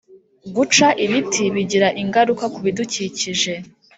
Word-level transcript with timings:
Guca 0.55 0.87
ibiti 1.05 1.43
bigira 1.55 1.87
ingaruka 2.01 2.45
ku 2.53 2.59
bidukikije 2.65 3.53